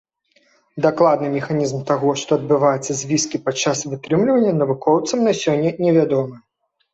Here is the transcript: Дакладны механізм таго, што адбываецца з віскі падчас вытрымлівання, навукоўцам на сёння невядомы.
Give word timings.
Дакладны 0.85 1.27
механізм 1.33 1.83
таго, 1.91 2.09
што 2.21 2.29
адбываецца 2.41 2.91
з 3.01 3.09
віскі 3.11 3.37
падчас 3.51 3.85
вытрымлівання, 3.93 4.55
навукоўцам 4.63 5.19
на 5.29 5.33
сёння 5.43 5.71
невядомы. 5.85 6.35